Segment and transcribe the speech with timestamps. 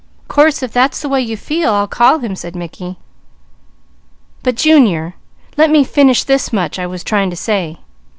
[0.27, 2.97] "Course if that's the way you feel, I'll call him," said Mickey,
[4.41, 5.13] "but Junior,
[5.57, 7.77] let me finish this much I was trying to say.